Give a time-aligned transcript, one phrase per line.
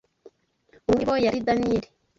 [0.89, 1.87] Umwe muri bo yari Daniyeli